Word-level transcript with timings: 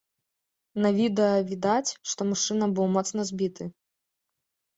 На 0.85 0.89
відэа 0.99 1.35
відаць, 1.49 1.91
што 2.15 2.21
мужчына 2.31 2.65
быў 2.79 2.89
моцна 2.95 3.21
збіты. 3.33 3.63